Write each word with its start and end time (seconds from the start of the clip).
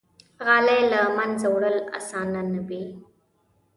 غالۍ 0.45 0.81
له 0.93 0.99
منځه 1.17 1.47
وړل 1.55 1.77
آسانه 1.97 2.41
نه 2.51 2.61
وي. 2.67 2.85